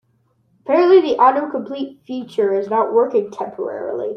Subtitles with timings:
[0.63, 4.09] Apparently, the autocomplete feature is not working temporarily.